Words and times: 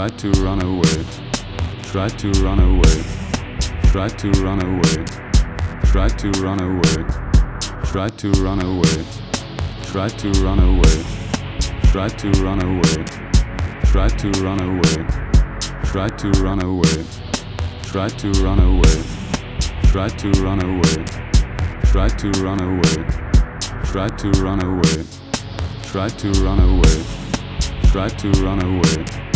Try 0.00 0.08
to 0.08 0.30
run 0.42 0.62
away. 0.62 1.04
Try 1.82 2.08
to 2.08 2.30
run 2.42 2.58
away. 2.58 3.04
Try 3.92 4.08
to 4.08 4.30
run 4.42 4.62
away. 4.62 5.04
Try 5.84 6.08
to 6.08 6.30
run 6.40 6.62
away. 6.62 7.04
Try 7.84 8.08
to 8.08 8.30
run 8.40 8.62
away. 8.62 9.04
Try 9.82 10.08
to 10.08 10.30
run 10.42 10.58
away. 10.58 11.04
Try 11.92 12.08
to 12.08 12.30
run 12.42 12.62
away. 12.62 13.04
Try 13.92 14.08
to 14.08 14.30
run 14.42 14.62
away. 14.62 15.04
Try 15.84 16.08
to 16.08 16.30
run 16.42 16.62
away. 16.62 17.04
Try 17.84 18.08
to 18.08 18.30
run 18.40 18.62
away. 18.62 19.24
Try 19.92 20.08
to 20.08 20.30
run 20.42 20.62
away. 20.62 21.04
Try 21.84 22.08
to 22.08 22.30
run 22.40 22.62
away. 22.62 23.04
Try 23.84 24.08
to 24.08 24.30
run 24.40 24.62
away. 24.62 25.04
Try 25.82 26.08
to 26.08 26.30
run 26.42 26.60
away. 26.60 27.04
Try 27.92 28.08
to 28.08 28.30
run 28.42 28.62
away. 28.62 29.29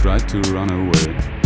Try 0.00 0.16
to 0.16 0.40
run 0.54 0.70
away. 0.72 1.39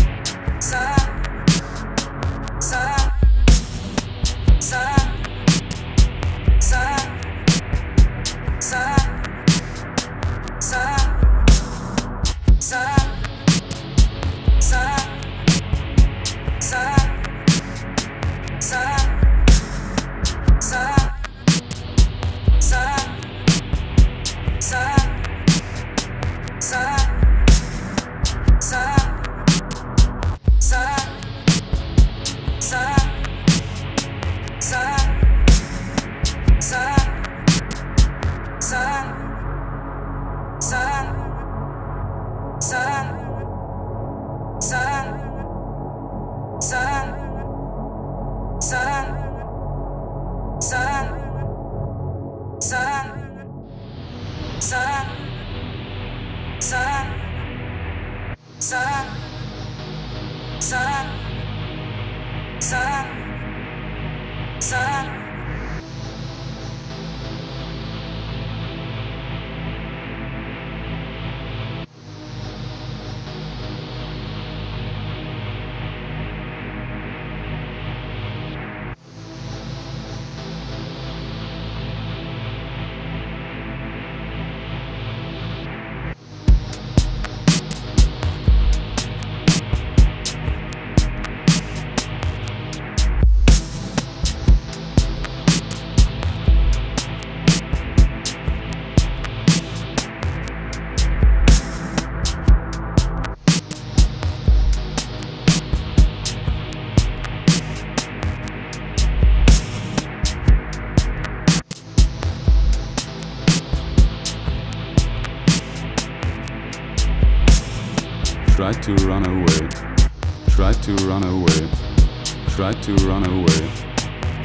To 122.85 122.93
run 123.07 123.25
away. 123.25 123.71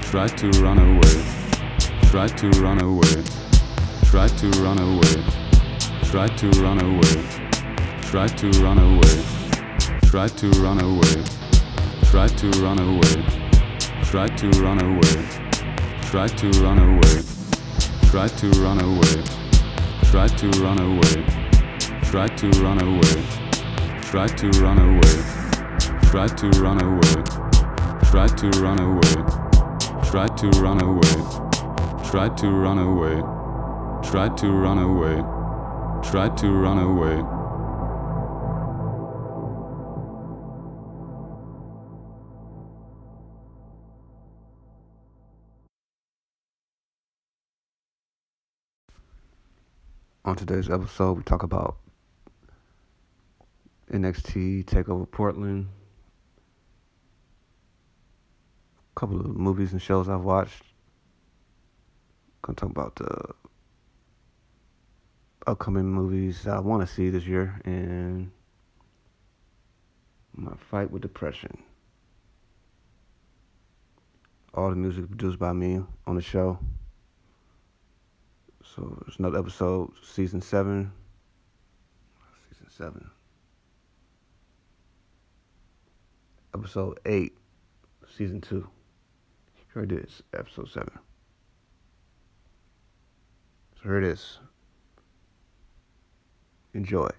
Try 0.02 0.26
to 0.28 0.50
run 0.64 0.80
away. 0.80 1.26
Try 2.04 2.26
to 2.28 2.50
run 2.62 2.82
away. 2.82 3.24
Try 4.06 4.28
to 4.30 4.50
run 4.64 4.80
away. 4.80 5.24
Try 6.04 6.28
to 6.28 6.50
run 6.62 6.80
away. 6.80 7.26
Try 8.02 8.28
to 8.28 8.50
run 8.64 8.80
away. 8.80 9.24
Try 10.04 10.28
to 10.30 10.50
run 10.62 10.80
away. 10.80 11.24
Try 12.04 12.28
to 12.30 12.50
run 12.62 12.80
away. 12.80 13.24
Try 14.04 14.28
to 14.30 14.50
run 14.64 14.80
away. 14.80 15.26
Try 16.10 16.28
to 16.30 16.50
run 16.64 16.80
away. 16.80 17.24
Try 18.10 18.28
to 18.30 18.50
run 18.64 18.80
away. 18.80 19.24
Try 20.04 20.28
to 20.28 20.50
run 20.62 20.80
away. 20.80 21.26
Try 22.04 22.28
to 22.28 22.48
run 22.64 22.82
away. 22.82 23.26
Try 24.02 24.28
to 24.28 24.48
run 24.62 24.80
away. 24.80 25.24
Try 26.10 26.28
to 26.28 26.50
run 26.62 26.82
away. 26.82 27.39
Try 28.10 28.26
to 28.26 28.50
run 28.60 28.82
away. 28.82 29.24
Try 30.10 30.26
to 30.26 30.50
run 30.60 30.82
away. 30.82 32.10
Try 32.10 32.28
to 32.38 32.50
run 32.50 32.80
away. 32.80 33.22
Try 34.10 34.30
to 34.36 34.50
run 34.50 34.80
away. 34.80 35.22
Try 36.10 36.30
to 36.30 36.52
run 36.52 36.80
away. 36.80 37.22
On 50.26 50.36
today's 50.36 50.68
episode, 50.68 51.18
we 51.18 51.24
talk 51.24 51.44
about 51.44 51.78
NXT 53.92 54.66
Takeover 54.66 55.10
Portland. 55.12 55.68
Couple 59.00 59.22
of 59.22 59.28
movies 59.28 59.72
and 59.72 59.82
shows 59.82 60.10
I've 60.10 60.26
watched. 60.26 60.62
Gonna 62.42 62.58
talk 62.58 62.70
about 62.70 62.98
the 62.98 63.34
upcoming 65.48 65.86
movies 65.86 66.46
I 66.46 66.60
want 66.60 66.86
to 66.86 66.94
see 66.94 67.10
this 67.10 67.26
year 67.26 67.62
and 67.64 68.30
my 70.36 70.52
fight 70.70 70.92
with 70.92 71.02
depression. 71.02 71.64
All 74.54 74.70
the 74.70 74.76
music 74.76 75.08
produced 75.08 75.40
by 75.40 75.54
me 75.54 75.82
on 76.06 76.16
the 76.16 76.22
show. 76.22 76.60
So 78.76 79.02
it's 79.08 79.16
another 79.16 79.40
episode, 79.40 79.94
season 80.04 80.42
seven. 80.42 80.92
Season 82.50 82.70
seven. 82.70 83.10
Episode 86.54 87.00
eight, 87.06 87.38
season 88.06 88.42
two. 88.42 88.68
Here 89.80 89.86
it 89.86 89.92
is, 89.94 90.22
episode 90.34 90.68
seven. 90.68 90.92
So 93.78 93.84
here 93.84 93.98
it 94.00 94.04
is. 94.04 94.40
Enjoy. 96.74 97.10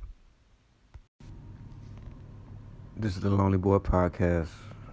This 2.99 3.17
is 3.17 3.21
the 3.23 3.31
Lonely 3.31 3.57
Boy 3.57 3.79
Podcast. 3.79 4.51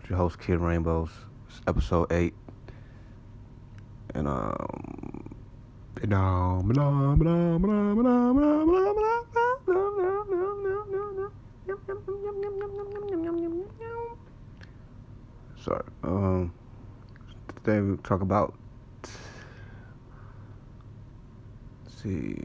Your 0.07 0.17
host 0.17 0.39
Kid 0.39 0.59
Rainbows. 0.59 1.09
It's 1.49 1.59
episode 1.67 2.09
eight. 2.13 2.33
And 4.15 4.29
um 4.29 5.35
and 6.01 6.13
um 6.13 6.71
Sorry. 15.57 15.83
Um 16.03 16.53
today 17.67 17.81
we 17.81 17.97
talk 17.97 18.21
about 18.21 18.53
see 21.89 22.41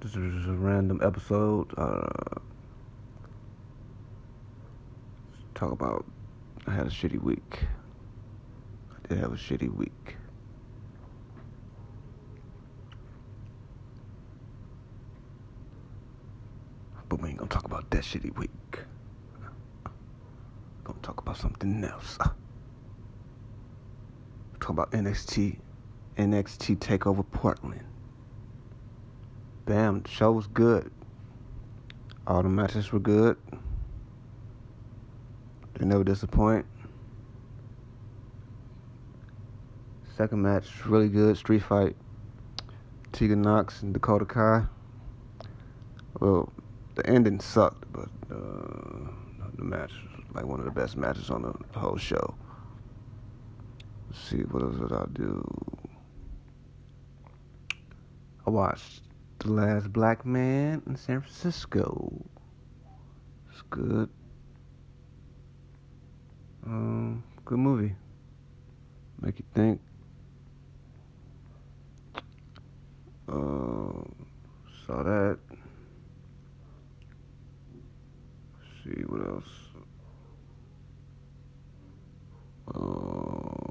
this 0.00 0.16
is 0.16 0.48
a 0.48 0.54
random 0.54 1.00
episode. 1.00 1.68
Uh 1.78 2.40
talk 5.54 5.70
about 5.70 6.04
I 6.66 6.72
had 6.72 6.88
a 6.88 6.90
shitty 6.90 7.22
week. 7.22 7.60
I 8.90 9.08
did 9.08 9.18
have 9.18 9.32
a 9.32 9.36
shitty 9.36 9.72
week. 9.72 10.16
But 17.08 17.22
we 17.22 17.28
ain't 17.28 17.38
gonna 17.38 17.48
talk 17.48 17.66
about 17.66 17.88
that 17.90 18.02
shitty 18.02 18.36
week. 18.36 18.80
Gonna 20.82 20.98
talk 21.02 21.20
about 21.20 21.36
something 21.36 21.84
else. 21.84 22.18
Talk 24.64 24.70
about 24.70 24.92
NXT, 24.92 25.58
NXT 26.16 26.78
Takeover 26.78 27.22
Portland. 27.32 27.84
Bam, 29.66 30.02
show 30.06 30.32
was 30.32 30.46
good. 30.46 30.90
All 32.26 32.42
the 32.42 32.48
matches 32.48 32.90
were 32.90 32.98
good. 32.98 33.36
They 35.74 35.84
never 35.84 36.02
disappoint. 36.02 36.64
Second 40.16 40.40
match, 40.40 40.86
really 40.86 41.10
good. 41.10 41.36
Street 41.36 41.62
fight. 41.62 41.94
Tegan 43.12 43.42
Nox 43.42 43.82
and 43.82 43.92
Dakota 43.92 44.24
Kai. 44.24 44.64
Well, 46.20 46.50
the 46.94 47.06
ending 47.06 47.38
sucked, 47.38 47.84
but 47.92 48.08
uh, 48.30 49.10
the 49.58 49.62
match 49.62 49.92
was 50.16 50.24
like 50.34 50.46
one 50.46 50.58
of 50.58 50.64
the 50.64 50.72
best 50.72 50.96
matches 50.96 51.28
on 51.28 51.42
the 51.42 51.78
whole 51.78 51.98
show. 51.98 52.34
Let's 54.14 54.28
see, 54.28 54.42
what 54.42 54.62
else 54.62 54.76
did 54.76 54.92
I 54.92 55.06
do? 55.12 55.44
I 58.46 58.50
watched 58.50 59.02
The 59.40 59.50
Last 59.50 59.92
Black 59.92 60.24
Man 60.24 60.82
in 60.86 60.94
San 60.94 61.20
Francisco. 61.20 62.24
It's 63.50 63.62
good. 63.70 64.08
Um, 66.64 67.24
good 67.44 67.58
movie. 67.58 67.96
Make 69.20 69.40
you 69.40 69.44
think. 69.52 69.80
Uh, 73.28 74.04
saw 74.86 75.02
that. 75.02 75.38
see 78.84 79.02
what 79.08 79.26
else. 79.26 79.44
Uh, 82.72 83.63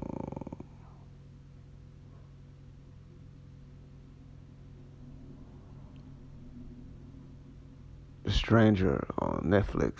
Stranger 8.44 9.02
on 9.20 9.44
Netflix. 9.46 9.94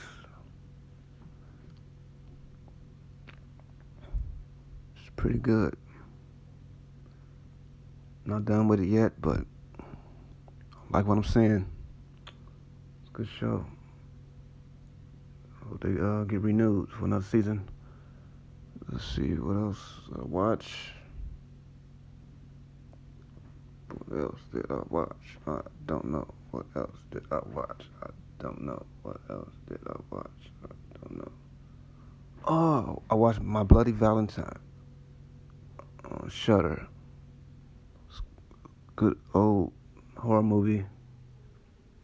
It's 4.96 5.10
pretty 5.16 5.38
good. 5.38 5.74
Not 8.26 8.44
done 8.44 8.68
with 8.68 8.80
it 8.80 8.88
yet, 8.88 9.18
but 9.18 9.46
I 9.80 9.84
like 10.90 11.06
what 11.06 11.16
I'm 11.16 11.24
seeing. 11.24 11.64
It's 12.26 13.08
a 13.08 13.12
good 13.14 13.28
show. 13.40 13.64
Hope 15.66 15.82
they 15.82 15.98
uh, 15.98 16.24
get 16.24 16.42
renewed 16.42 16.90
for 16.90 17.06
another 17.06 17.24
season. 17.24 17.66
Let's 18.92 19.06
see 19.06 19.32
what 19.36 19.56
else 19.56 19.80
I 20.18 20.22
watch. 20.22 20.70
What 23.88 24.20
else 24.20 24.40
did 24.52 24.66
I 24.68 24.82
watch? 24.90 25.38
I 25.46 25.60
don't 25.86 26.04
know. 26.04 26.26
What 26.50 26.66
else 26.76 26.98
did 27.10 27.24
I 27.32 27.38
watch? 27.54 27.84
I 28.02 28.10
don't 28.44 28.60
know. 28.60 28.84
What 29.02 29.16
else 29.30 29.48
did 29.66 29.78
I 29.86 29.94
watch? 30.10 30.30
I 30.64 30.98
don't 31.00 31.16
know. 31.16 31.32
Oh, 32.46 33.02
I 33.08 33.14
watched 33.14 33.40
My 33.40 33.62
Bloody 33.62 33.92
Valentine 33.92 34.58
on 36.04 36.28
Shudder. 36.28 36.86
Good 38.96 39.18
old 39.32 39.72
horror 40.18 40.42
movie 40.42 40.84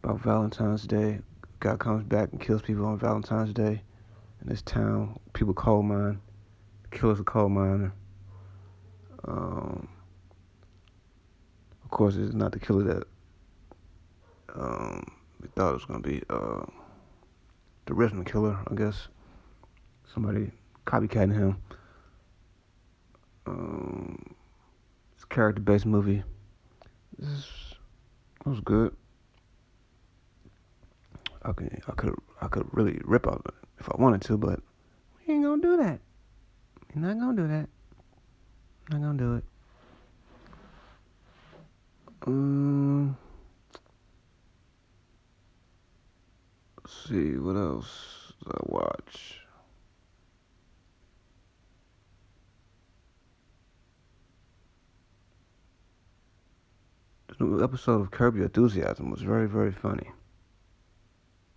about 0.03 0.21
Valentine's 0.21 0.87
Day. 0.87 1.19
Guy 1.59 1.75
comes 1.75 2.03
back 2.05 2.29
and 2.31 2.41
kills 2.41 2.63
people 2.63 2.87
on 2.87 2.97
Valentine's 2.97 3.53
Day 3.53 3.83
in 4.41 4.49
this 4.49 4.63
town. 4.63 5.19
People 5.33 5.53
coal 5.53 5.83
mine. 5.83 6.19
The 6.89 6.97
killer's 6.97 7.19
a 7.19 7.23
coal 7.23 7.49
miner. 7.49 7.93
Um, 9.25 9.87
of 11.83 11.91
course, 11.91 12.15
it's 12.15 12.33
not 12.33 12.51
the 12.51 12.59
killer 12.59 12.83
that 12.95 13.03
um, 14.55 15.05
thought 15.55 15.69
it 15.69 15.73
was 15.73 15.85
to 15.85 15.99
be. 15.99 16.23
Uh, 16.29 16.65
the 17.85 17.93
original 17.93 18.23
killer, 18.23 18.57
I 18.69 18.75
guess. 18.75 19.07
Somebody 20.13 20.51
copycatting 20.85 21.33
him. 21.33 21.57
Um, 23.45 24.35
it's 25.15 25.25
character-based 25.25 25.85
movie. 25.85 26.23
This 27.17 27.75
it 28.45 28.49
was 28.49 28.59
good. 28.61 28.95
I 31.43 31.51
could 31.53 31.81
I 31.87 31.91
could 31.93 32.15
I 32.41 32.47
could 32.47 32.67
really 32.71 32.99
rip 33.03 33.27
out 33.27 33.41
it 33.45 33.53
if 33.79 33.89
I 33.89 33.95
wanted 33.99 34.21
to, 34.23 34.37
but 34.37 34.59
we 35.27 35.33
ain't 35.33 35.43
gonna 35.43 35.61
do 35.61 35.77
that. 35.77 35.99
We're 36.93 37.01
not 37.01 37.19
gonna 37.19 37.41
do 37.41 37.47
that. 37.47 37.69
Not 38.89 39.01
gonna 39.01 39.17
do 39.17 39.35
it. 39.35 39.43
Um, 42.27 43.17
let's 46.91 47.09
see 47.09 47.37
what 47.37 47.55
else 47.55 48.33
did 48.43 48.53
I 48.53 48.59
watch. 48.65 49.39
The 57.27 57.45
new 57.45 57.63
episode 57.63 58.01
of 58.01 58.11
Curb 58.11 58.35
Your 58.35 58.45
Enthusiasm 58.45 59.09
was 59.09 59.21
very 59.21 59.47
very 59.47 59.71
funny. 59.71 60.11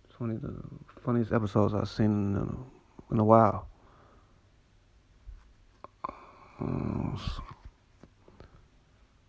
It's 0.05 0.19
one 0.19 0.31
of 0.31 0.41
the 0.41 0.53
funniest 1.01 1.31
episodes 1.31 1.73
I've 1.73 1.89
seen 1.89 2.35
in 2.35 2.35
a, 2.37 3.13
in 3.13 3.19
a 3.19 3.23
while. 3.23 3.67
Um, 6.59 7.19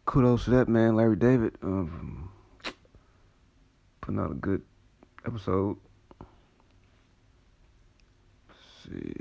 kudos 0.05 0.45
to 0.45 0.51
that 0.51 0.69
man, 0.69 0.95
Larry 0.95 1.17
David, 1.17 1.57
um, 1.63 2.31
putting 4.01 4.21
out 4.21 4.31
a 4.31 4.35
good 4.35 4.63
episode. 5.27 5.77
See. 8.87 9.13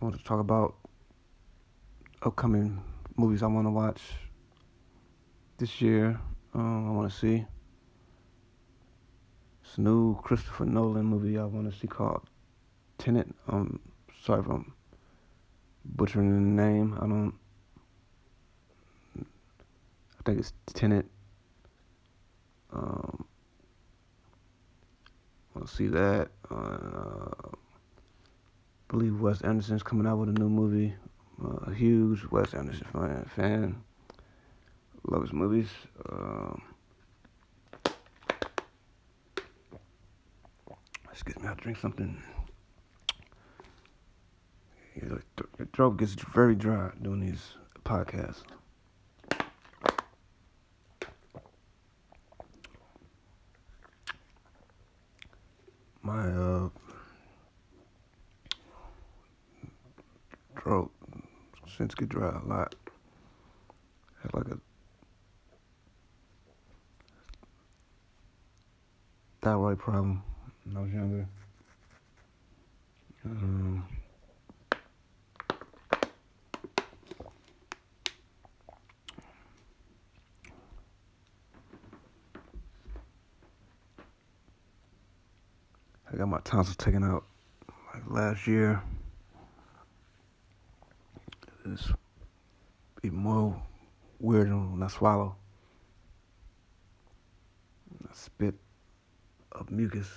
I 0.00 0.04
want 0.04 0.18
to 0.18 0.24
talk 0.24 0.40
about 0.40 0.74
upcoming 2.22 2.82
movies 3.16 3.42
I 3.42 3.46
want 3.46 3.66
to 3.66 3.70
watch 3.70 4.02
this 5.56 5.80
year. 5.80 6.20
Um, 6.54 6.88
I 6.88 6.92
want 6.92 7.10
to 7.10 7.18
see. 7.18 7.46
A 9.76 9.80
new 9.80 10.20
Christopher 10.20 10.66
Nolan 10.66 11.06
movie 11.06 11.38
I 11.38 11.44
want 11.44 11.72
to 11.72 11.78
see 11.78 11.86
called 11.86 12.28
Tenet. 12.98 13.28
Um, 13.48 13.80
sorry 14.22 14.40
if 14.40 14.46
I'm 14.46 14.74
butchering 15.86 16.34
the 16.34 16.62
name. 16.62 16.94
I 17.00 17.06
don't. 17.06 17.34
I 19.18 20.22
think 20.26 20.40
it's 20.40 20.52
Tenet. 20.66 21.06
Um, 22.70 23.24
To 25.60 25.66
see 25.68 25.86
that. 25.88 26.28
Uh, 26.50 27.28
I 27.44 28.88
believe 28.88 29.20
Wes 29.20 29.42
Anderson's 29.42 29.82
coming 29.82 30.06
out 30.06 30.18
with 30.18 30.30
a 30.30 30.32
new 30.32 30.48
movie. 30.48 30.94
Uh, 31.42 31.70
huge 31.70 32.24
Wes 32.30 32.54
Anderson 32.54 32.86
fan. 32.92 33.30
fan. 33.34 33.82
Love 35.08 35.22
his 35.22 35.32
movies. 35.32 35.68
Uh, 36.08 36.54
excuse 41.10 41.38
me, 41.38 41.48
I 41.48 41.54
drink 41.54 41.78
something. 41.78 42.22
Your 44.94 45.22
throat 45.72 45.96
gets 45.96 46.14
very 46.14 46.54
dry 46.54 46.90
doing 47.00 47.20
these 47.20 47.54
podcasts. 47.84 48.42
My 56.02 56.26
uh, 56.26 56.68
throat 60.60 60.90
since 61.76 61.94
get 61.94 62.08
dry 62.08 62.28
a 62.28 62.46
lot. 62.46 62.74
Had 64.22 64.34
like 64.34 64.46
a 64.46 64.58
thyroid 69.40 69.78
problem 69.78 70.22
when 70.64 70.76
I 70.76 70.80
was 70.80 70.92
younger. 70.92 71.28
Um, 73.24 73.86
I 86.12 86.16
got 86.16 86.28
my 86.28 86.40
tonsils 86.44 86.76
taken 86.76 87.04
out 87.04 87.24
like 87.94 88.02
last 88.08 88.46
year. 88.46 88.82
Even 94.82 95.00
more 95.00 95.18
weird 95.18 95.32
when 97.88 98.08
I 98.10 98.14
spit 98.14 98.54
of 99.52 99.70
mucus. 99.70 100.08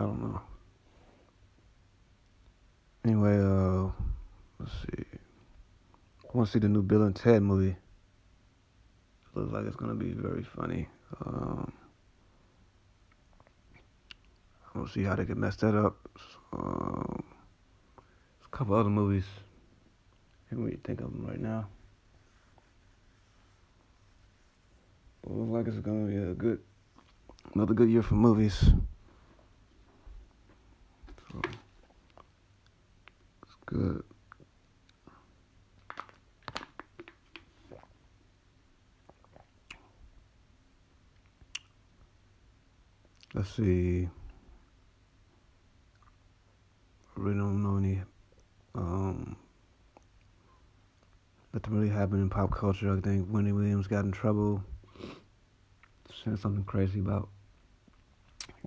I 0.00 0.04
don't 0.04 0.22
know. 0.22 0.40
Anyway, 3.04 3.38
uh, 3.38 3.90
let's 4.60 4.72
see. 4.82 5.04
I 6.24 6.36
want 6.36 6.46
to 6.48 6.52
see 6.52 6.58
the 6.58 6.68
new 6.68 6.82
Bill 6.82 7.02
and 7.02 7.16
Ted 7.16 7.42
movie. 7.42 7.76
Looks 9.34 9.52
like 9.52 9.66
it's 9.66 9.76
gonna 9.76 9.94
be 9.94 10.12
very 10.12 10.42
funny. 10.42 10.88
Um, 11.24 11.72
I 14.66 14.78
don't 14.78 14.90
see 14.90 15.04
how 15.04 15.14
they 15.14 15.24
could 15.24 15.38
mess 15.38 15.56
that 15.56 15.74
up. 15.74 15.96
Um, 16.52 17.24
a 18.44 18.56
couple 18.56 18.74
other 18.74 18.90
movies. 18.90 19.24
Can't 20.48 20.62
really 20.62 20.78
think 20.82 21.00
of 21.00 21.12
them 21.12 21.26
right 21.26 21.40
now. 21.40 21.68
Looks 25.26 25.50
like 25.50 25.66
it's 25.66 25.84
gonna 25.84 26.06
be 26.06 26.16
a 26.16 26.32
good, 26.32 26.60
another 27.54 27.74
good 27.74 27.90
year 27.90 28.02
for 28.02 28.14
movies. 28.14 28.70
So, 31.30 31.42
it's 33.42 33.56
good. 33.66 34.02
Let's 43.34 43.50
see. 43.50 44.08
I 47.16 47.20
really 47.20 47.36
don't 47.36 47.62
know 47.62 47.76
any 47.76 48.00
um 48.74 49.36
nothing 51.52 51.74
really 51.74 51.88
happened 51.88 52.22
in 52.22 52.30
pop 52.30 52.50
culture. 52.50 52.96
I 52.96 53.00
think 53.00 53.28
Wendy 53.30 53.52
Williams 53.52 53.86
got 53.86 54.04
in 54.04 54.12
trouble 54.12 54.62
said 56.24 56.38
something 56.38 56.64
crazy 56.64 57.00
about 57.00 57.28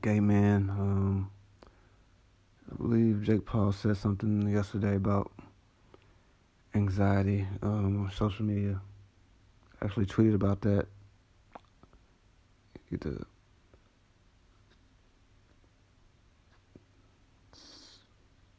gay 0.01 0.19
men. 0.19 0.69
Um 0.69 1.31
I 2.71 2.75
believe 2.75 3.23
Jake 3.23 3.45
Paul 3.45 3.73
said 3.73 3.97
something 3.97 4.47
yesterday 4.47 4.95
about 4.95 5.29
anxiety 6.73 7.45
um, 7.61 8.05
on 8.05 8.11
social 8.11 8.45
media. 8.45 8.79
Actually 9.83 10.05
tweeted 10.05 10.35
about 10.35 10.61
that. 10.61 10.88
Get 12.89 13.01
the 13.01 13.25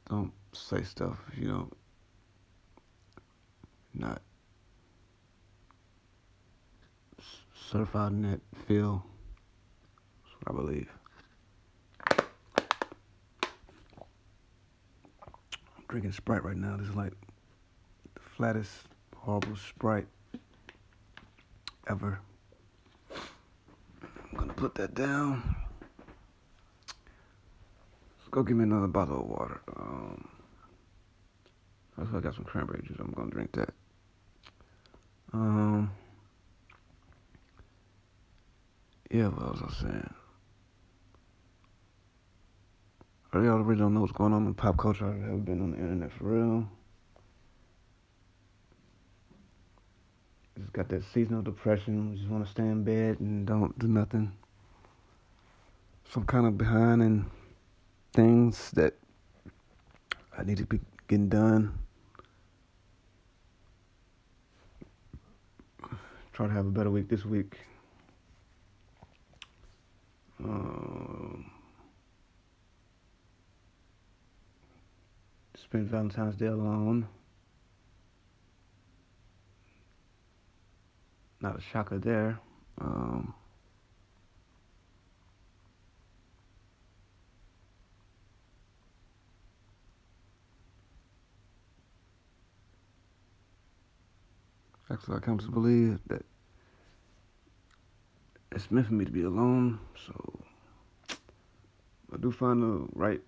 don't 0.08 0.32
say 0.52 0.82
stuff 0.82 1.16
you 1.34 1.48
don't 1.48 1.72
not 3.94 4.22
certified 7.70 8.12
in 8.12 8.22
that 8.22 8.40
field. 8.66 9.00
That's 10.24 10.34
what 10.42 10.54
I 10.54 10.56
believe. 10.56 10.88
I'm 15.76 15.84
drinking 15.88 16.12
Sprite 16.12 16.44
right 16.44 16.56
now. 16.56 16.76
This 16.76 16.88
is 16.88 16.96
like 16.96 17.12
the 18.14 18.20
flattest, 18.36 18.70
horrible 19.16 19.56
Sprite 19.56 20.06
ever. 21.88 22.18
I'm 23.10 24.38
gonna 24.38 24.52
put 24.54 24.74
that 24.76 24.94
down. 24.94 25.56
Let's 26.88 28.28
go 28.30 28.42
get 28.42 28.56
me 28.56 28.64
another 28.64 28.86
bottle 28.86 29.20
of 29.20 29.26
water. 29.26 29.60
Um, 29.76 30.28
I 31.96 32.02
also, 32.02 32.20
got 32.20 32.34
some 32.34 32.44
cranberry 32.44 32.82
juice. 32.86 32.96
I'm 32.98 33.12
gonna 33.12 33.30
drink 33.30 33.52
that. 33.52 33.74
Um, 35.32 35.90
yeah, 39.10 39.28
what 39.28 39.52
was 39.52 39.62
I 39.62 39.82
saying? 39.82 40.14
I 43.34 43.38
really 43.38 43.78
don't 43.78 43.94
know 43.94 44.00
what's 44.00 44.12
going 44.12 44.34
on 44.34 44.46
in 44.46 44.52
pop 44.52 44.76
culture. 44.76 45.06
I 45.06 45.12
haven't 45.12 45.46
been 45.46 45.62
on 45.62 45.70
the 45.70 45.78
internet 45.78 46.12
for 46.12 46.24
real. 46.24 46.68
Just 50.58 50.72
got 50.74 50.88
that 50.90 51.02
seasonal 51.14 51.40
depression. 51.40 52.14
Just 52.16 52.28
want 52.28 52.44
to 52.44 52.50
stay 52.50 52.62
in 52.62 52.84
bed 52.84 53.20
and 53.20 53.46
don't 53.46 53.78
do 53.78 53.88
nothing. 53.88 54.32
So 56.10 56.20
I'm 56.20 56.26
kind 56.26 56.46
of 56.46 56.58
behind 56.58 57.02
in 57.02 57.24
things 58.12 58.70
that 58.72 58.92
I 60.36 60.44
need 60.44 60.58
to 60.58 60.66
be 60.66 60.80
getting 61.08 61.30
done. 61.30 61.81
Try 66.32 66.46
to 66.46 66.52
have 66.52 66.66
a 66.66 66.70
better 66.70 66.90
week 66.90 67.08
this 67.08 67.24
week. 67.24 67.58
Um, 70.42 71.50
spend 75.54 75.88
Valentine's 75.88 76.36
Day 76.36 76.46
alone. 76.46 77.06
Not 81.40 81.58
a 81.58 81.60
shocker 81.60 81.98
there. 81.98 82.38
Um, 82.80 83.34
actually, 94.92 95.16
I 95.16 95.20
come 95.20 95.38
to 95.38 95.50
believe 95.50 95.98
that 96.08 96.24
it's 98.50 98.70
meant 98.70 98.86
for 98.86 98.94
me 98.94 99.04
to 99.04 99.10
be 99.10 99.22
alone. 99.22 99.80
So 100.06 100.40
I 102.12 102.18
do 102.18 102.30
find 102.30 102.62
the 102.62 102.86
right 102.94 103.22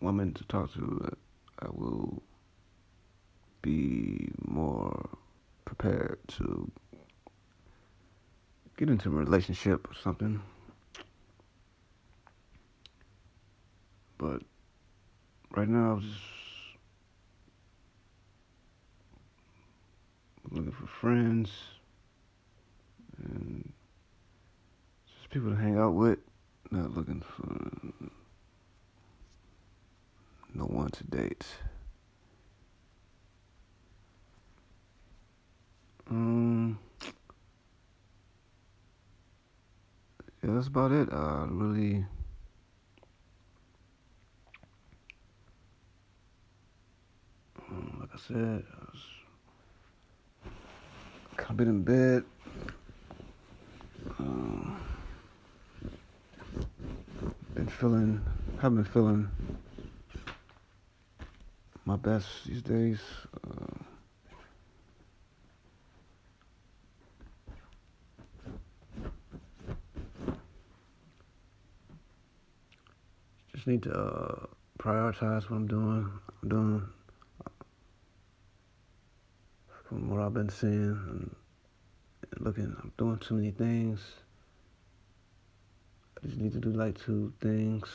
woman 0.00 0.32
to 0.34 0.44
talk 0.44 0.72
to. 0.74 1.16
I 1.58 1.66
will 1.68 2.22
be 3.62 4.30
more 4.46 5.08
prepared 5.64 6.18
to 6.28 6.70
get 8.76 8.88
into 8.90 9.08
a 9.08 9.12
relationship 9.12 9.88
or 9.90 9.94
something. 9.94 10.40
But 14.18 14.42
right 15.56 15.68
now, 15.68 15.90
I 15.90 15.94
was 15.94 16.04
just 16.04 16.20
looking 20.50 20.72
for 20.72 20.86
friends 21.04 21.50
and 23.18 23.70
just 25.06 25.28
people 25.28 25.50
to 25.50 25.56
hang 25.56 25.76
out 25.76 25.92
with. 25.92 26.18
Not 26.70 26.92
looking 26.96 27.20
for 27.20 28.08
no 30.54 30.64
one 30.64 30.88
to 30.88 31.04
date. 31.04 31.44
Um, 36.10 36.78
yeah, 40.42 40.54
that's 40.54 40.68
about 40.68 40.92
it. 40.92 41.12
Uh, 41.12 41.46
really. 41.50 42.06
um, 47.68 47.98
Like 48.00 48.08
I 48.14 48.18
said, 48.18 48.64
I 48.72 48.84
was 48.90 49.13
of 51.38 51.56
been 51.56 51.68
in 51.68 51.82
bed. 51.82 52.24
Um, 54.18 54.80
been 57.54 57.68
feeling, 57.68 58.20
haven't 58.60 58.82
been 58.82 58.92
feeling 58.92 59.28
my 61.84 61.96
best 61.96 62.26
these 62.46 62.62
days. 62.62 63.00
Uh, 63.46 63.84
just 73.54 73.66
need 73.66 73.82
to 73.82 73.92
uh, 73.92 74.46
prioritize 74.78 75.48
what 75.50 75.56
I'm 75.56 75.66
doing. 75.66 76.10
I'm 76.42 76.48
doing 76.48 76.82
from 79.94 80.10
what 80.10 80.20
I've 80.20 80.34
been 80.34 80.48
seeing 80.48 80.98
and 81.08 81.36
looking. 82.40 82.76
I'm 82.82 82.92
doing 82.98 83.18
too 83.18 83.34
many 83.34 83.52
things. 83.52 84.00
I 86.18 86.26
just 86.26 86.38
need 86.38 86.52
to 86.52 86.58
do 86.58 86.70
like 86.70 86.98
two 86.98 87.32
things, 87.40 87.88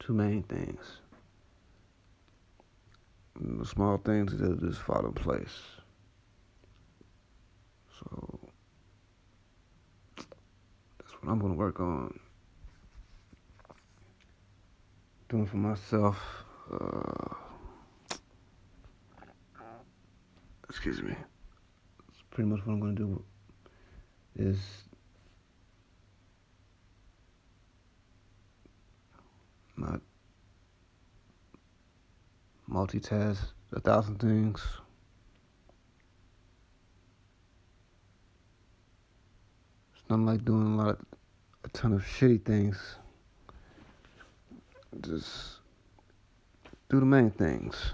two 0.00 0.14
main 0.14 0.42
things. 0.42 0.80
And 3.38 3.60
the 3.60 3.64
small 3.64 3.98
things 3.98 4.36
that 4.36 4.60
just 4.60 4.80
fall 4.80 5.06
in 5.06 5.12
place. 5.12 5.60
So 8.00 8.40
that's 10.98 11.12
what 11.22 11.30
I'm 11.30 11.38
gonna 11.38 11.54
work 11.54 11.78
on. 11.78 12.18
Doing 15.28 15.46
for 15.46 15.58
myself. 15.58 16.18
Uh, 16.72 17.47
excuse 20.68 21.02
me. 21.02 21.14
pretty 22.30 22.48
much 22.48 22.60
what 22.64 22.74
I'm 22.74 22.80
gonna 22.80 22.92
do. 22.92 23.22
Is 24.36 24.58
not 29.76 30.00
multitask 32.70 33.38
a 33.72 33.80
thousand 33.80 34.16
things. 34.16 34.62
It's 39.94 40.10
not 40.10 40.20
like 40.20 40.44
doing 40.44 40.74
a 40.74 40.76
lot 40.76 40.88
of 40.90 41.06
a 41.64 41.68
ton 41.68 41.92
of 41.92 42.02
shitty 42.02 42.44
things. 42.44 42.96
Just 45.00 45.58
do 46.88 47.00
the 47.00 47.06
main 47.06 47.30
things. 47.30 47.92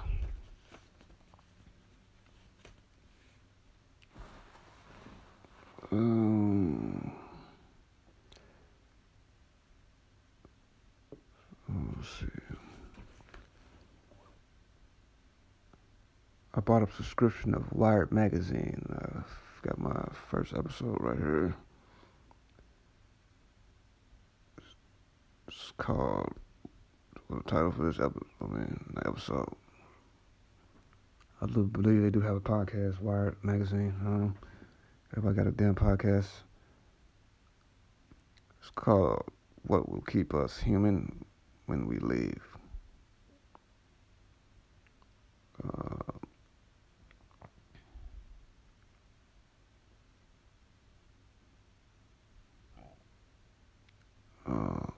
Um, 5.92 7.12
let's 11.96 12.08
see. 12.20 12.26
I 16.56 16.60
bought 16.60 16.88
a 16.88 16.92
subscription 16.92 17.54
of 17.54 17.72
Wired 17.72 18.12
magazine. 18.12 18.84
I've 18.90 19.62
got 19.62 19.78
my 19.78 20.04
first 20.30 20.54
episode 20.54 20.96
right 21.00 21.18
here. 21.18 21.54
It's 25.48 25.72
called 25.76 26.32
the 27.28 27.42
title 27.42 27.72
for 27.72 27.86
this 27.86 27.98
episode. 27.98 28.26
I 28.40 28.46
mean, 28.46 28.94
episode. 29.04 29.52
I 31.42 31.46
believe 31.46 32.02
they 32.02 32.10
do 32.10 32.20
have 32.20 32.36
a 32.36 32.40
podcast, 32.40 33.00
Wired 33.00 33.36
magazine. 33.42 33.94
Um, 34.04 34.36
everybody 35.16 35.36
got 35.36 35.46
a 35.46 35.52
damn 35.52 35.74
podcast. 35.74 36.26
It's 38.60 38.70
called 38.74 39.22
"What 39.62 39.88
Will 39.88 40.02
Keep 40.02 40.34
Us 40.34 40.58
Human 40.58 41.24
When 41.66 41.86
We 41.86 41.98
Leave." 41.98 42.42
Uh, 45.62 46.12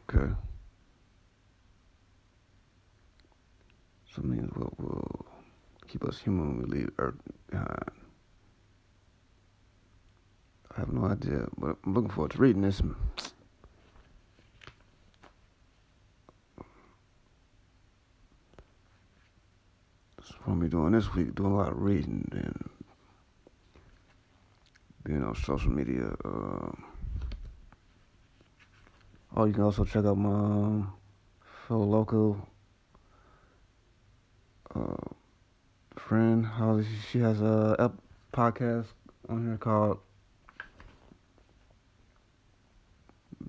Okay. 0.08 0.32
So 4.14 4.22
means 4.22 4.50
what 4.54 4.78
will 4.80 5.26
keep 5.88 6.04
us 6.04 6.18
human 6.18 6.48
when 6.48 6.58
we 6.58 6.78
leave 6.78 6.90
Earth 6.98 7.20
behind. 7.50 7.95
Have 10.86 10.94
no 10.94 11.06
idea, 11.06 11.48
but 11.58 11.76
I'm 11.84 11.94
looking 11.94 12.10
forward 12.10 12.30
to 12.32 12.38
reading 12.38 12.62
this. 12.62 12.80
That's 20.16 20.30
what 20.44 20.52
I'm 20.52 20.68
doing 20.68 20.92
this 20.92 21.12
week, 21.12 21.34
doing 21.34 21.52
a 21.52 21.56
lot 21.56 21.72
of 21.72 21.80
reading 21.82 22.28
and 22.30 22.70
being 25.02 25.24
on 25.24 25.34
social 25.34 25.70
media. 25.72 26.14
Uh, 26.24 26.70
Oh, 29.38 29.44
you 29.44 29.52
can 29.52 29.64
also 29.64 29.84
check 29.84 30.06
out 30.06 30.16
my 30.16 30.30
um, 30.30 30.92
fellow 31.68 31.84
local 31.84 32.48
uh, 34.74 34.94
friend 35.94 36.46
Holly. 36.46 36.86
She 37.10 37.18
has 37.18 37.42
a 37.42 37.92
podcast 38.32 38.86
on 39.28 39.46
here 39.46 39.58
called 39.58 39.98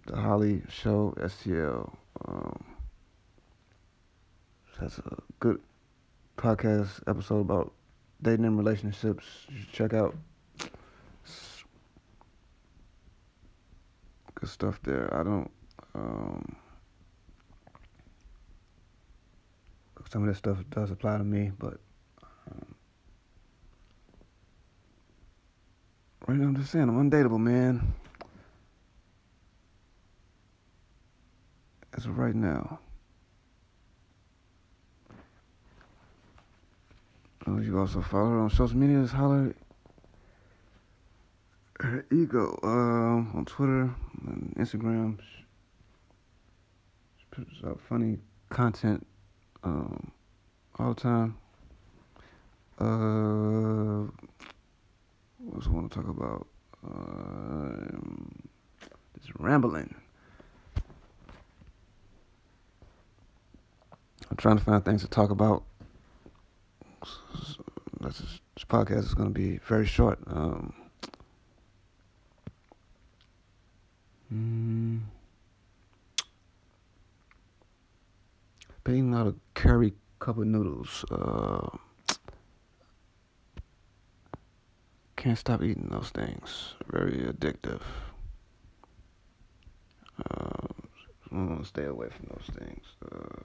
The 0.07 0.15
Holly 0.15 0.61
Show 0.69 1.13
STL. 1.17 1.93
Um, 2.25 2.63
that's 4.79 4.99
a 4.99 5.17
good 5.41 5.59
podcast 6.37 7.03
episode 7.07 7.41
about 7.41 7.73
dating 8.21 8.45
and 8.45 8.57
relationships. 8.57 9.25
You 9.49 9.59
should 9.59 9.71
check 9.73 9.93
out. 9.93 10.15
Good 14.35 14.49
stuff 14.49 14.79
there. 14.83 15.13
I 15.13 15.23
don't 15.23 15.51
um, 15.93 16.55
some 20.09 20.21
of 20.23 20.29
this 20.29 20.37
stuff 20.37 20.57
does 20.69 20.89
apply 20.89 21.17
to 21.17 21.23
me, 21.23 21.51
but 21.59 21.79
um, 22.49 22.75
right 26.27 26.37
now 26.37 26.45
I'm 26.45 26.55
just 26.55 26.71
saying 26.71 26.87
I'm 26.87 27.09
undateable, 27.09 27.39
man. 27.39 27.93
As 31.97 32.05
of 32.05 32.17
right 32.19 32.35
now. 32.35 32.79
Oh, 37.47 37.59
you 37.59 37.79
also 37.79 38.01
follow 38.01 38.29
her 38.29 38.39
on 38.39 38.49
social 38.51 38.77
media. 38.77 39.01
Just 39.01 39.15
holler 39.15 39.55
her 41.79 42.05
ego 42.11 42.59
uh, 42.63 43.37
on 43.37 43.45
Twitter 43.45 43.89
and 44.27 44.53
Instagram 44.57 45.17
She 47.17 47.25
puts 47.31 47.51
out 47.65 47.79
funny 47.89 48.19
content 48.49 49.05
um, 49.63 50.11
all 50.77 50.93
the 50.93 51.01
time. 51.01 51.37
Uh, 52.79 54.11
what 55.39 55.55
else 55.55 55.67
I 55.67 55.69
want 55.71 55.91
to 55.91 55.99
talk 55.99 56.09
about? 56.09 56.47
Uh, 56.85 57.97
just 59.19 59.31
rambling. 59.39 59.95
I'm 64.29 64.37
trying 64.37 64.57
to 64.57 64.63
find 64.63 64.83
things 64.83 65.01
to 65.01 65.07
talk 65.07 65.29
about. 65.29 65.63
This, 68.01 68.39
podcast 68.67 68.99
is 68.99 69.13
going 69.13 69.29
to 69.29 69.33
be 69.33 69.57
very 69.59 69.85
short. 69.85 70.19
Um, 70.27 70.73
mm, 74.33 74.99
been 78.83 78.95
eating 78.95 79.13
a 79.13 79.17
lot 79.17 79.27
of 79.27 79.35
curry 79.53 79.93
cup 80.19 80.37
of 80.37 80.47
noodles. 80.47 81.05
Uh, 81.11 81.77
can't 85.15 85.37
stop 85.37 85.61
eating 85.61 85.89
those 85.91 86.09
things. 86.09 86.75
Very 86.89 87.17
addictive. 87.17 87.81
Uh, 90.29 90.67
I'm 91.31 91.47
gonna 91.47 91.65
stay 91.65 91.83
away 91.83 92.07
from 92.09 92.27
those 92.29 92.49
things. 92.55 92.85
Uh, 93.11 93.43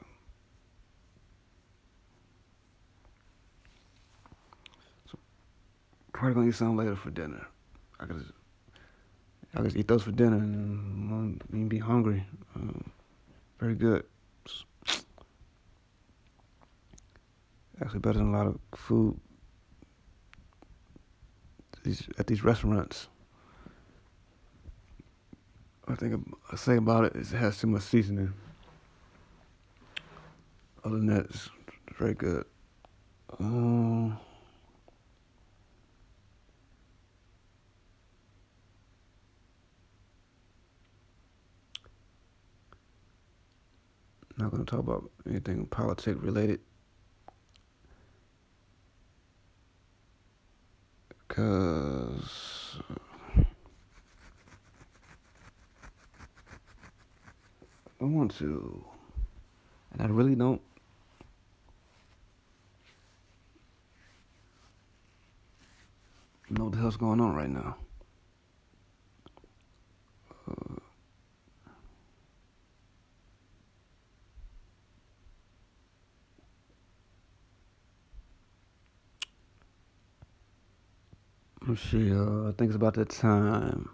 probably 6.23 6.35
gonna 6.37 6.49
eat 6.51 6.55
some 6.55 6.77
later 6.77 6.95
for 6.95 7.11
dinner. 7.11 7.45
I 7.99 8.07
could 8.07 8.21
just, 8.21 8.31
I 9.57 9.61
could 9.61 9.77
eat 9.77 9.89
those 9.89 10.05
for 10.05 10.13
dinner 10.13 10.37
and 10.37 11.43
um, 11.53 11.69
be 11.69 11.79
hungry. 11.81 12.25
Um, 12.55 12.93
very 13.59 13.75
good. 13.75 14.05
actually 17.81 17.99
better 17.99 18.19
than 18.19 18.33
a 18.33 18.39
lot 18.39 18.47
of 18.47 18.61
food 18.77 19.19
at 22.17 22.29
these 22.29 22.45
restaurants. 22.45 23.09
I 25.89 25.97
think 25.97 26.25
I 26.53 26.55
say 26.55 26.77
about 26.77 27.07
it 27.07 27.17
is 27.17 27.33
it 27.33 27.39
has 27.39 27.59
too 27.59 27.67
much 27.67 27.83
seasoning. 27.83 28.33
Other 30.85 30.99
than 30.99 31.07
that, 31.07 31.25
it's 31.25 31.51
very 31.99 32.15
good. 32.15 32.45
Um, 33.41 34.21
not 44.39 44.51
going 44.51 44.65
to 44.65 44.71
talk 44.71 44.81
about 44.81 45.11
anything 45.29 45.67
politic 45.67 46.17
related. 46.23 46.61
Because 51.29 52.77
I 58.01 58.05
want 58.05 58.35
to, 58.37 58.85
and 59.93 60.03
I 60.03 60.07
really 60.07 60.35
don't. 60.35 60.61
know 66.51 66.65
what 66.65 66.73
the 66.75 66.79
hell's 66.79 66.97
going 66.97 67.21
on 67.21 67.35
right 67.35 67.49
now. 67.49 67.77
See. 81.77 82.13
Uh, 82.13 82.49
I 82.49 82.53
think 82.53 82.69
it's 82.69 82.77
about 82.77 82.95
that 82.95 83.09
time 83.09 83.89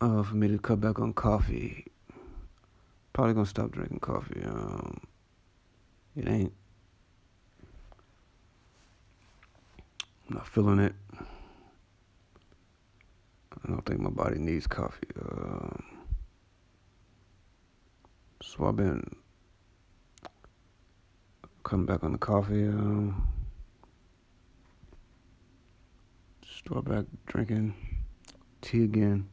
uh, 0.00 0.22
for 0.22 0.34
me 0.34 0.48
to 0.48 0.58
cut 0.58 0.80
back 0.80 0.98
on 0.98 1.12
coffee. 1.12 1.86
Probably 3.12 3.34
gonna 3.34 3.46
stop 3.46 3.70
drinking 3.70 4.00
coffee. 4.00 4.42
Um, 4.44 5.00
it 6.16 6.28
ain't. 6.28 6.52
I'm 10.28 10.36
not 10.36 10.48
feeling 10.48 10.78
it. 10.78 10.94
I 13.64 13.68
don't 13.68 13.84
think 13.84 14.00
my 14.00 14.10
body 14.10 14.38
needs 14.38 14.66
coffee. 14.66 15.08
Um, 15.20 15.84
so 18.42 18.66
I've 18.66 18.76
been 18.76 19.16
coming 21.64 21.86
back 21.86 22.02
on 22.02 22.12
the 22.12 22.18
coffee. 22.18 22.66
Um, 22.66 23.28
start 26.64 26.84
back 26.86 27.04
drinking 27.26 27.74
tea 28.62 28.84
again. 28.84 29.28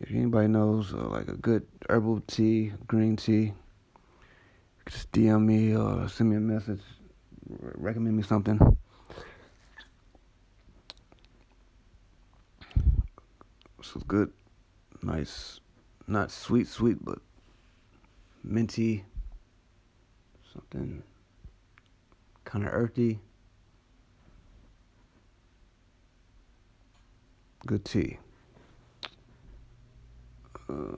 If 0.00 0.10
anybody 0.12 0.46
knows 0.46 0.94
uh, 0.94 1.08
like 1.08 1.26
a 1.26 1.34
good 1.34 1.66
herbal 1.88 2.20
tea, 2.28 2.72
green 2.86 3.16
tea, 3.16 3.52
just 4.88 5.10
DM 5.10 5.44
me 5.44 5.74
or 5.74 6.08
send 6.08 6.30
me 6.30 6.36
a 6.36 6.40
message. 6.40 6.82
Recommend 7.48 8.16
me 8.16 8.22
something. 8.22 8.58
This 13.78 13.96
is 13.96 14.02
good, 14.06 14.32
nice, 15.02 15.58
not 16.06 16.30
sweet, 16.30 16.68
sweet, 16.68 17.04
but 17.04 17.18
minty, 18.44 19.04
something 20.52 21.02
kind 22.44 22.64
of 22.66 22.72
earthy. 22.72 23.20
Good 27.66 27.84
tea. 27.84 28.18
Uh, 30.68 30.96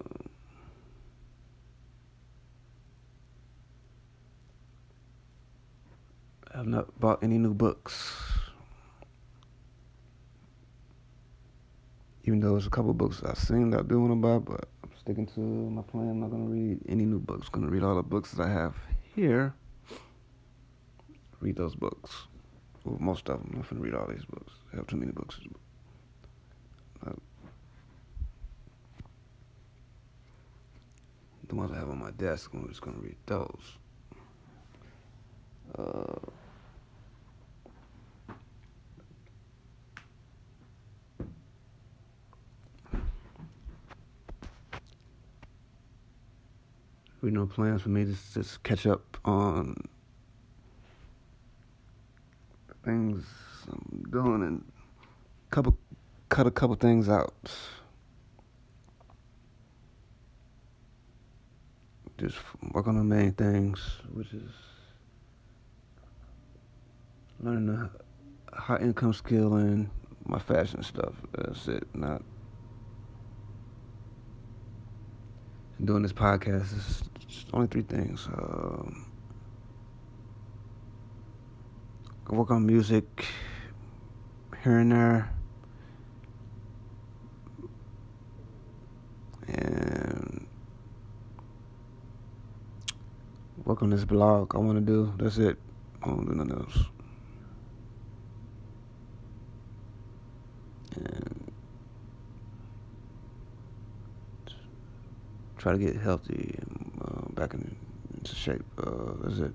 I 6.52 6.56
have 6.59 6.66
not 6.66 6.98
bought 6.98 7.22
any 7.22 7.38
new 7.38 7.54
books. 7.54 8.16
Even 12.24 12.40
though 12.40 12.52
there's 12.52 12.66
a 12.66 12.70
couple 12.70 12.92
books 12.94 13.22
I've 13.24 13.38
seen 13.38 13.70
that 13.70 13.80
I 13.80 13.82
do 13.85 14.00
want 14.00 14.12
to 14.12 14.16
buy, 14.16 14.38
but 14.38 14.68
I'm 14.82 14.90
sticking 14.98 15.26
to 15.26 15.40
my 15.40 15.82
plan. 15.82 16.11
I'm 16.11 16.20
not 16.20 16.30
going 16.30 16.44
to 16.44 16.50
read 16.52 16.80
any 16.88 17.04
new 17.04 17.20
books. 17.20 17.46
I'm 17.46 17.61
going 17.61 17.66
to 17.66 17.72
read 17.72 17.85
all 17.85 17.94
the 17.94 18.02
books 18.02 18.32
that 18.32 18.46
I 18.46 18.50
have 18.50 18.74
here. 19.14 19.54
Read 21.40 21.57
those 21.57 21.75
books. 21.75 22.27
Well, 22.85 22.96
most 23.01 23.29
of 23.29 23.38
them. 23.38 23.51
I'm 23.53 23.59
not 23.59 23.68
to 23.68 23.77
read 23.77 23.94
all 23.94 24.07
these 24.07 24.25
books. 24.25 24.53
I 24.72 24.77
have 24.77 24.87
too 24.87 24.96
many 24.96 25.12
books. 25.12 25.38
The 31.49 31.55
ones 31.55 31.70
I 31.72 31.77
have 31.79 31.88
on 31.88 31.99
my 32.01 32.11
desk, 32.12 32.51
I'm 32.55 32.66
just 32.68 32.83
to 32.83 32.90
read 32.90 33.16
those. 33.27 33.79
Uh, 35.79 36.18
we 47.22 47.31
no 47.31 47.46
plans 47.46 47.83
for 47.83 47.90
me 47.90 48.05
to 48.05 48.16
just 48.35 48.62
catch 48.64 48.87
up 48.87 49.16
on 49.25 49.77
things 52.87 53.25
I'm 53.68 54.05
doing 54.11 54.42
and 54.42 54.64
couple 55.51 55.77
cut 56.29 56.46
a 56.46 56.51
couple 56.51 56.77
things 56.77 57.09
out. 57.09 57.35
Just 62.16 62.38
work 62.72 62.87
on 62.87 62.96
the 62.96 63.05
main 63.05 63.33
things, 63.33 63.99
which 64.12 64.33
is 64.33 64.51
learning 67.40 67.90
a 68.53 68.57
high 68.57 68.79
income 68.79 69.12
skill 69.12 69.57
and 69.57 69.90
my 70.25 70.38
fashion 70.38 70.83
stuff. 70.83 71.14
That's 71.33 71.68
it. 71.68 71.87
Not 71.92 72.22
doing 75.85 76.03
this 76.03 76.12
podcast. 76.12 76.72
It's 77.22 77.44
only 77.53 77.66
three 77.66 77.83
things. 77.83 78.29
Um, 78.33 79.07
work 82.35 82.51
on 82.51 82.67
music 82.67 83.27
here 84.62 84.79
and 84.79 84.91
there. 84.91 85.31
And 89.49 90.47
work 93.65 93.83
on 93.83 93.91
this 93.91 94.05
blog 94.05 94.55
I 94.57 94.59
want 94.59 94.79
to 94.79 94.85
do. 94.85 95.12
That's 95.19 95.39
it. 95.39 95.57
I 96.03 96.09
don't 96.09 96.27
do 96.27 96.35
nothing 96.35 96.53
else. 96.53 96.85
And 100.97 101.53
try 105.59 105.73
to 105.73 105.79
get 105.79 105.97
healthy 105.97 106.59
and 106.59 107.01
uh, 107.05 107.29
back 107.35 107.55
in, 107.55 107.77
into 108.15 108.35
shape. 108.35 108.65
Uh, 108.79 109.12
that's 109.23 109.39
it. 109.39 109.53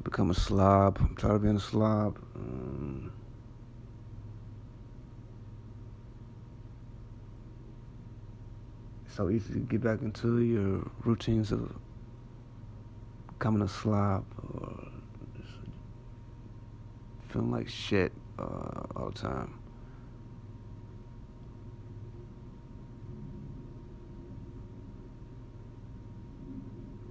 I 0.00 0.02
become 0.02 0.30
a 0.30 0.34
slob. 0.34 0.96
I'm 0.98 1.14
tired 1.14 1.34
of 1.34 1.42
being 1.42 1.56
a 1.56 1.60
slob. 1.60 2.18
Um, 2.34 3.12
so 9.06 9.28
easy 9.28 9.52
to 9.52 9.58
get 9.58 9.82
back 9.82 10.00
into 10.00 10.40
your 10.40 10.90
routines 11.04 11.52
of 11.52 11.70
becoming 13.28 13.60
a 13.60 13.68
slob 13.68 14.24
or 14.54 14.88
feeling 17.28 17.50
like 17.50 17.68
shit 17.68 18.12
uh, 18.38 18.80
all 18.96 19.10
the 19.14 19.18
time. 19.18 19.58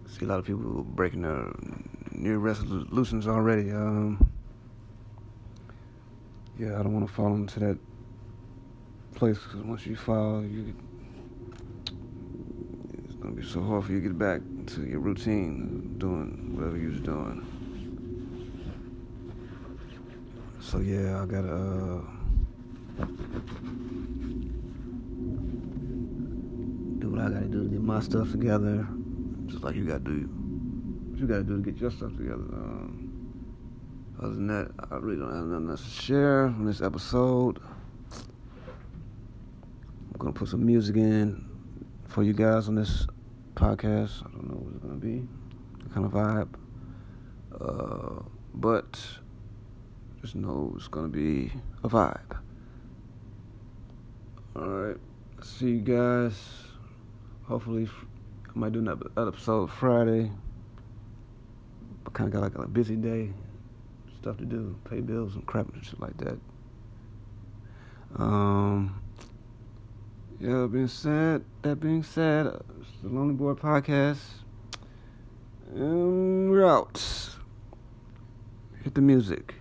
See 0.07 0.25
a 0.25 0.27
lot 0.27 0.39
of 0.39 0.45
people 0.45 0.83
breaking 0.83 1.21
their 1.21 1.53
New 2.19 2.37
resolutions 2.37 3.27
already. 3.27 3.71
Um, 3.71 4.29
yeah, 6.57 6.77
I 6.77 6.83
don't 6.83 6.93
want 6.93 7.07
to 7.07 7.13
fall 7.13 7.33
into 7.33 7.61
that 7.61 7.77
place 9.15 9.37
because 9.37 9.61
once 9.63 9.85
you 9.85 9.95
fall, 9.95 10.43
you 10.43 10.75
it's 13.05 13.15
gonna 13.15 13.33
be 13.33 13.41
so 13.41 13.63
hard 13.63 13.85
for 13.85 13.93
you 13.93 14.01
to 14.01 14.07
get 14.09 14.17
back 14.17 14.41
to 14.67 14.85
your 14.85 14.99
routine, 14.99 15.95
doing 15.97 16.57
whatever 16.57 16.75
you 16.75 16.89
was 16.89 16.99
doing. 16.99 17.45
So 20.59 20.79
yeah, 20.79 21.21
I 21.21 21.25
gotta 21.25 21.53
uh, 21.53 22.01
do 26.99 27.09
what 27.11 27.21
I 27.21 27.29
gotta 27.29 27.45
do 27.45 27.63
to 27.63 27.69
get 27.69 27.81
my 27.81 28.01
stuff 28.01 28.29
together, 28.31 28.85
just 29.45 29.63
like 29.63 29.75
you 29.75 29.85
gotta 29.85 29.99
do 30.01 30.38
you 31.19 31.27
gotta 31.27 31.43
do 31.43 31.61
to 31.61 31.71
get 31.71 31.81
your 31.81 31.91
stuff 31.91 32.15
together. 32.15 32.35
Um, 32.35 33.45
other 34.19 34.33
than 34.33 34.47
that, 34.47 34.71
I 34.89 34.95
really 34.95 35.17
don't 35.17 35.35
have 35.35 35.45
nothing 35.45 35.69
else 35.69 35.83
to 35.83 35.89
share 35.89 36.45
on 36.45 36.65
this 36.65 36.81
episode. 36.81 37.59
I'm 38.13 38.23
gonna 40.17 40.33
put 40.33 40.47
some 40.47 40.65
music 40.65 40.95
in 40.95 41.45
for 42.07 42.23
you 42.23 42.33
guys 42.33 42.67
on 42.67 42.73
this 42.75 43.05
podcast. 43.55 44.25
I 44.25 44.31
don't 44.31 44.49
know 44.49 44.55
what 44.55 44.73
it's 44.75 44.83
gonna 44.83 44.95
be, 44.95 45.27
what 45.83 45.93
kind 45.93 46.05
of 46.05 46.13
vibe, 46.13 46.55
uh, 47.59 48.23
but 48.53 49.05
just 50.21 50.35
know 50.35 50.73
it's 50.77 50.87
gonna 50.87 51.09
be 51.09 51.51
a 51.83 51.89
vibe. 51.89 52.37
All 54.55 54.67
right, 54.67 54.97
see 55.41 55.71
you 55.71 55.79
guys. 55.79 56.39
Hopefully, 57.43 57.89
I 58.47 58.59
might 58.59 58.71
do 58.71 58.79
another 58.79 59.09
episode 59.17 59.69
Friday 59.71 60.31
I 62.09 62.11
kind 62.11 62.27
of 62.27 62.33
got 62.33 62.41
like 62.41 62.65
a 62.65 62.67
busy 62.67 62.95
day, 62.95 63.29
stuff 64.19 64.37
to 64.37 64.45
do, 64.45 64.75
pay 64.89 64.99
bills 64.99 65.35
and 65.35 65.45
crap 65.45 65.71
and 65.71 65.85
shit 65.85 65.99
like 65.99 66.17
that. 66.17 66.39
Um, 68.15 68.99
yeah, 70.39 70.65
being 70.65 70.87
said, 70.87 71.43
that 71.61 71.75
being 71.75 72.01
said, 72.01 72.47
uh, 72.47 72.59
it's 72.81 72.89
the 73.03 73.09
Lonely 73.09 73.35
Boy 73.35 73.53
Podcast. 73.53 74.17
And 75.75 76.49
we're 76.49 76.65
out. 76.65 76.99
Hit 78.83 78.95
the 78.95 79.01
music. 79.01 79.53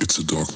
It's 0.00 0.18
a 0.18 0.24
dark 0.26 0.48